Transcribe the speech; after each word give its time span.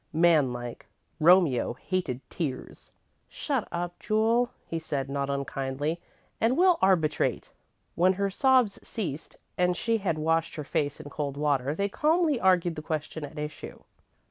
Man 0.13 0.51
like, 0.51 0.87
Romeo 1.19 1.73
hated 1.73 2.27
tears. 2.31 2.91
"Shut 3.29 3.67
up, 3.71 3.99
Jule," 3.99 4.49
he 4.65 4.79
said, 4.79 5.11
not 5.11 5.29
unkindly, 5.29 6.01
"and 6.41 6.57
we'll 6.57 6.79
arbitrate." 6.81 7.51
When 7.93 8.13
her 8.13 8.31
sobs 8.31 8.79
ceased 8.81 9.35
and 9.59 9.77
she 9.77 9.99
had 9.99 10.17
washed 10.17 10.55
her 10.55 10.63
face 10.63 10.99
in 10.99 11.11
cold 11.11 11.37
water, 11.37 11.75
they 11.75 11.87
calmly 11.87 12.39
argued 12.39 12.75
the 12.77 12.81
question 12.81 13.23
at 13.23 13.37
issue. 13.37 13.83